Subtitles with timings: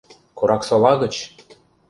[0.37, 1.15] Кораксола гыч!